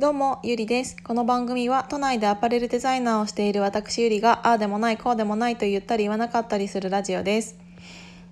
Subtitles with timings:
[0.00, 0.96] どうも、ゆりです。
[1.04, 7.58] この番組は都内でアパレルデザイナーをしている私ゆりが、ああでもない、こうでもないと言ったり言わなかったりするラジオです。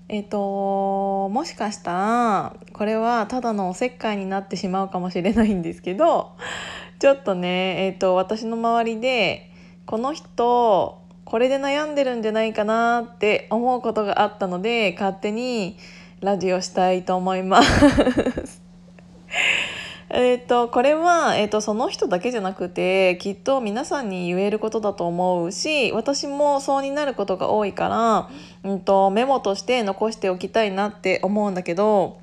[0.09, 6.33] えっ、と、もしかしたら、これはただのおせっかいになってしまうかもしれないんですけど、
[7.01, 9.53] ちょっとね、えっ、と、私の周りで、
[9.85, 15.77] この人、これで悩んでるんじゃないかなって思うことがあったので、勝手に
[16.23, 18.63] ラジオしたいと思います。
[20.11, 28.31] えっとこれは、えー、とその人だけじゃなくてきっと皆さんに言えることだと思うし私もそうになることが多いから、
[28.71, 32.21] うん、とメモとして残しておきたいなって思うんだけど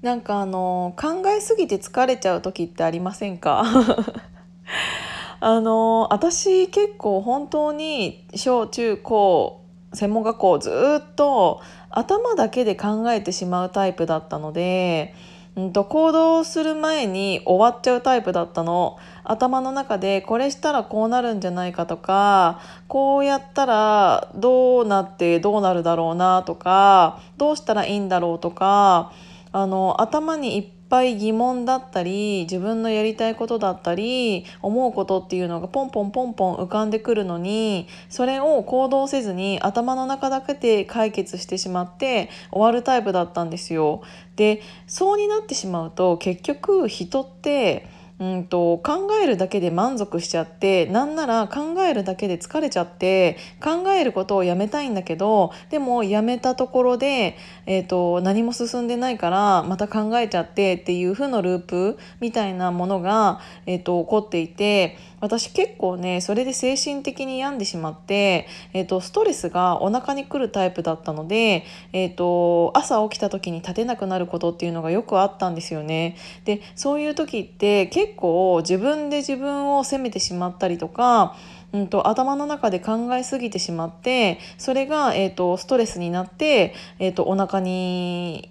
[0.00, 3.64] なんかあの考えすぎて疲れちゃう時ってありませんか？
[5.40, 9.60] あの私結構本当に小中高
[9.92, 15.14] 専門学校ずっと頭だけで考えてしまうタイプだったので。
[15.58, 18.98] んと行動する前に終わっちゃうタイプだったの。
[19.24, 29.12] 頭の中でこれしたらこうなるんじゃないかとかこうやったらどうなってどうなるだろうなとかどうしたらいいんだろうとか
[29.52, 44.02] あの頭にいっぱい疑問だったり自分のやりたいことだったり思うことっていうのがポンポンポンポン浮かんでくるのにそれを行動せずに頭の中だけで解決してしまって終わるタイプだったんですよ。
[44.36, 47.88] でそうになってしまうと結局人って
[48.20, 76.16] うんと考えるだけで満足しちゃってなんなら考えるだけで疲れちゃって考えることをやめたいんだけどでもやめたところで、えー、と何も進んでないからまた考えちゃってっていう負のループみたいなものが、えー、と起こっていて私結構ねそれで精神的に病んでしまって、えー、とストレスがお腹にくるタイプだったので、えー、と朝起きた時に立てなくなることっていうのがよくあったんですよね。
[76.44, 81.36] でそういう時って結結構自分で自分を責めてしまったりとか
[81.72, 88.50] うんと、頭の中で考えすぎてしまってそれが、えーと、ストレスになって、えーと、お腹に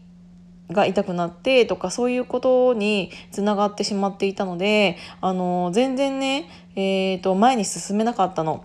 [0.70, 8.64] が痛くなってとかそういうことにつながってしまっていたのであの全然ね、えーと前に進めなかったの。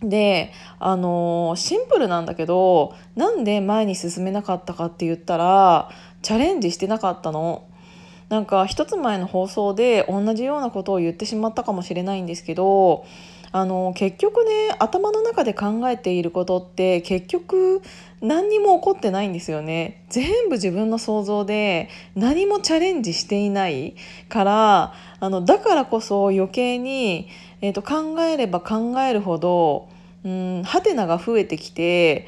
[0.00, 5.90] であのシンプルなんだけどなんで前に進めなかったかって言ったら
[6.22, 7.66] チャレンジしてなかったの。
[8.28, 13.04] なんか一つ前の放送で同じようなことを言ってしまったかもしれないんですけど
[13.52, 17.82] あの結局ね頭の中で考えていることって結局
[18.20, 20.02] 何にも起こってないんですよね。
[20.08, 23.94] 全部自分の想像で何もチャレンジしていない
[24.28, 27.28] からあのだからこそ余計に、
[27.60, 29.88] えーと、考えれば考えるほど
[30.24, 32.26] うんハテナが増えてきて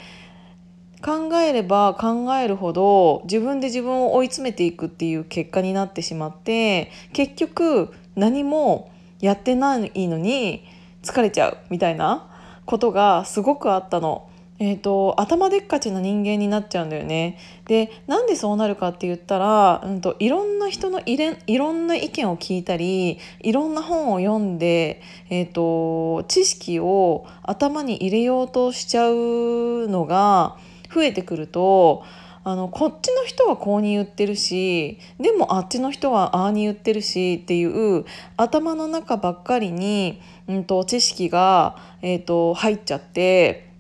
[1.07, 8.91] 考えれば考えるほど自分で自分を追い詰めていくっていう結果になってしまって結局何も
[9.21, 10.65] やってないのに
[11.05, 12.29] 疲れちゃうみたいな
[12.65, 14.29] ことがすごくあったの。
[14.59, 17.37] えーと、頭でっかちな人間になっちゃうんだよね。
[17.67, 30.57] でなんでそうなるかって言ったら、うんと、いろんな人のいれいろんな意見を聞いたりいろんな本を読んで、えーと知識を頭に入れようとしちゃうのが
[30.93, 32.05] 増えてくると
[32.45, 38.05] あのこっちの人はこうに言ってるしでもあっちの人はああに言ってるしっていう
[38.37, 43.73] 頭の中ばっかりに、うん、と知識が、えー、と入っちゃって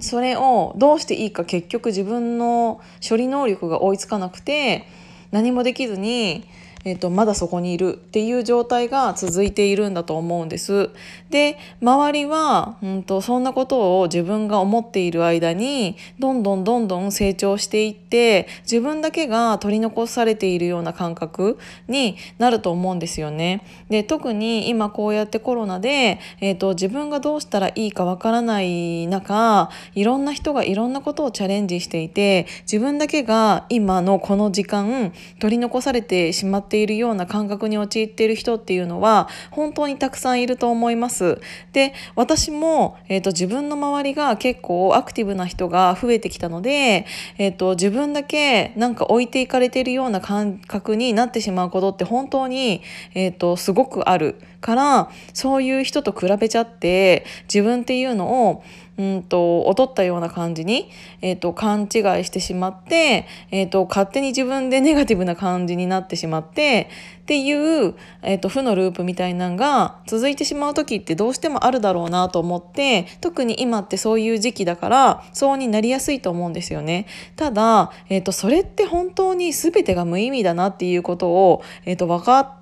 [0.00, 4.88] それをどうしていいか結局自分の処理能力が追いつかなくて
[5.30, 6.48] 何もできずに。
[6.84, 10.90] えーと、まだそこにいるっていう状態が続いているんだと思うんです。
[11.30, 21.58] で周りは、うんと、そんなことを自分が思っている間にどんどんどんどん成長していって自分だけが取り残されているような感覚
[21.88, 23.62] になると思うんですよね。
[23.88, 41.40] で特に今こうやってコロナで、えーと、自分がどうしたらいいかわからない中いろんな人がいろんなことをチャレンジしていて自分だけが今のこの時間取り残されてしまってているような感覚に陥っている人っていうのは本当にたくさんいると思います。
[41.72, 47.06] で私も、えーと、自分の周りが結構アクティブな人が増えてきたので、
[47.38, 52.82] えーと、自分だけなんか置いていかれているような感覚になってしまうことって本当に、
[53.14, 58.64] えーとすごくあるからそういう人と比べちゃって自分っていうのを
[58.96, 61.88] うんと劣ったような感じに、えーと、勘違い
[62.24, 66.88] してしまって、えーと、勝手に自分でネガティブな感じになってしまって
[67.22, 77.06] っていう、えーと、負のループみたいなのが続いてしまう時ってどうしてもあるだろうなと思って特に今ってそういう時期だからそうになりやすいと思うんですよね。
[77.34, 82.52] ただ、えー、とそれって本当に全てが無意味だなっていうことを、えー、と分かっ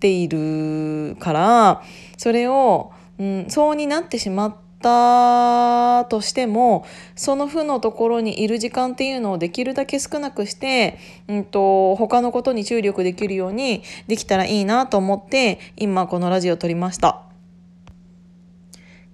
[0.00, 1.82] ているから
[2.18, 6.84] それを、うん、そうになってしまってったとしても
[7.14, 10.98] その負のところにいる時間っていうのをできるだけ少なくして、
[11.28, 17.22] うんと、他のことに注力できるようにできたらいいなと思って今このラジオを撮りました。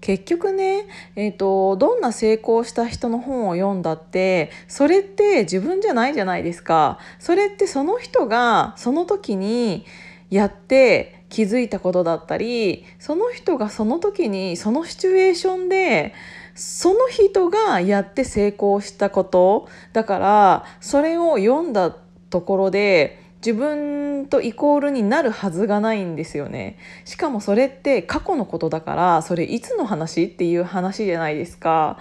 [0.00, 0.86] 結局ね、
[1.16, 6.98] えーと、どんな成功した人の本を読んだってそれって自分じゃないじゃないですか。
[7.18, 9.84] それってその人がその時に
[10.30, 16.14] やって気づいたことだったりその人がその時にそのシチュエーションで
[16.54, 21.94] その人がやって成功したことだからそれを読んだ
[22.30, 26.76] ところで自分とイコールになるはずがないんですよね。
[27.04, 31.98] しかもそれって過去のことだからそれいつの話っていう話じゃないですか。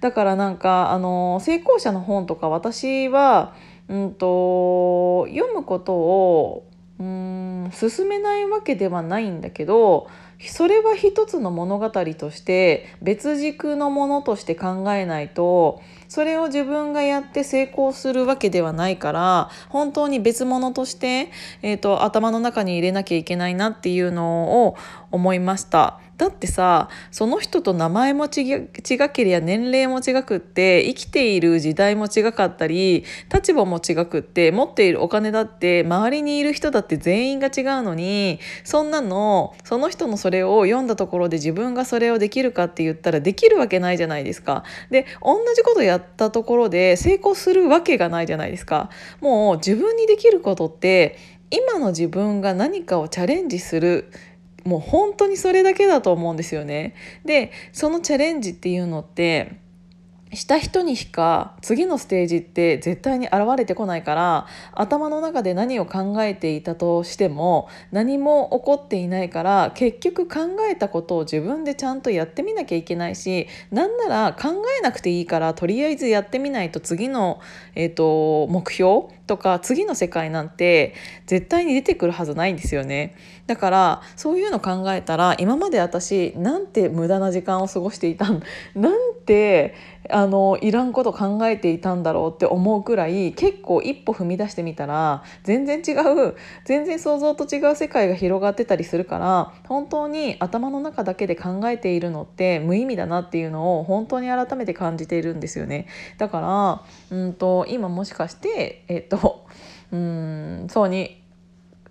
[0.00, 3.54] だからなんかあの成功者の本とか私は、
[3.88, 6.66] うんと読むことを
[7.02, 10.08] うん進めないわけではないんだけど
[10.40, 21.30] それは一つの物語として別軸のものとして考えないとそれを自分がやって成功するわけではないから本当に別物として、
[21.62, 24.76] えーと、頭の中に入れなきゃいけないなっていうのを
[25.10, 25.98] 思いました。
[26.22, 33.04] だってさその人と名前も違けりゃ年齢も違くって生きている時代も違かったり
[33.34, 44.62] 立場も違くって持っているお金だって周りにいる人だって全員が違うのにそんなのその人のそれを読んだところで自分がそれをできるかって言ったらできるわけないじゃないですか。
[44.92, 48.90] で同じことやったところで成功するわけがないじゃないですか。
[49.20, 51.18] もう自分にできることって
[51.50, 54.10] 今の自分が何かをチャレンジする
[54.64, 56.94] もう本当にそれだけだと思うんですよね。
[57.24, 59.62] でそのチャレンジっていうのって
[60.34, 77.40] した人にしか次のステージって絶対に現れてこないから頭の中で何を考えていたとしても何も起こっていないから結局考えたことを自分でちゃんとやってみなきゃいけないしなんなら考えなくていいからとりあえずやってみないと次の、
[77.74, 80.92] えーと、目標とか次の世界なんて
[81.24, 83.16] 絶対に出てくるはずないんですよね。
[83.46, 88.42] だからそういうの考えたら今まで私なんて無駄な時間を過ごしていたん
[88.76, 89.74] なんて
[90.10, 96.34] あのいらんこと考えていたんだろうって思うくらい結構一歩踏み出してみたら全然違う
[96.64, 105.86] 全然想像と違う世界が広がってたりするから本当に頭の中だけで考えているのって無意味だなっていうのを本当に改めて感じているんですよね。
[106.18, 106.40] だか
[107.10, 109.16] らうんと今もしかしてえっと
[109.92, 111.22] うんそうに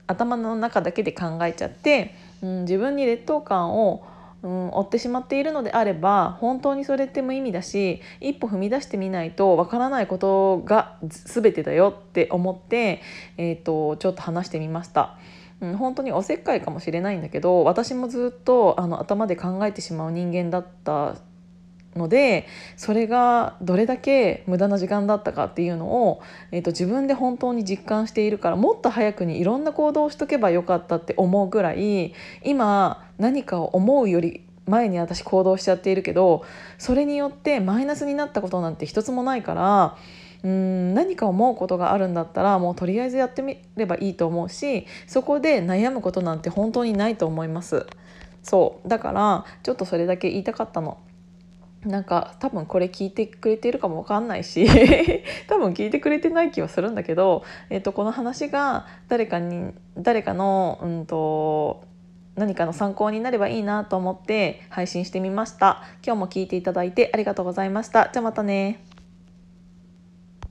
[0.08, 4.04] 頭の中だけで考えちゃって、うん、自分に劣等感を
[4.44, 13.02] うん、追ってしまっているのであれば本当にそれって無意味だし一歩踏み出してみないとわからないことが全てだよって思って、
[13.38, 15.18] えーと、ちょっと話してみました。
[15.62, 21.18] うん、本当におせっかいかもしれないんだけど私もずっとあの頭で考えてしまう人間だった
[21.96, 22.48] ので
[22.78, 26.22] それがどれだけ無駄な時間だったかっていうのを、
[26.52, 36.46] えーと、自分で本当に実感しているからもっと早くにいろんな行動をしとけばよかったって思うぐらい今何かを思うより前に私行動しちゃっているけど
[36.78, 39.98] それによってマイナスになったことなんて一つもないから
[40.44, 47.86] うん何か思うことがあるんだったらもうとりあえずやってみればいいと思うしそこで悩むことなんて本当にないと思います
[48.44, 50.98] そうだからちょっとそれだけ言いたかったの。
[51.86, 54.68] なんか多分これ聞いてくれてるかも分かんないし
[55.48, 61.84] 多分聞いてくれてない気はするんだけど、えーと、この話が誰かに誰かの、うんと、
[62.36, 65.84] 何かの参考になればいいなと思って配信してみました。
[66.06, 68.10] 今日も聞いていただいてありがとうございました。
[68.14, 69.01] じゃあまたね。